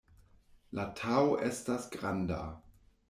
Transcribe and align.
La 0.79 0.85
Tao 1.01 1.37
estas 1.49 1.87
granda. 1.97 2.43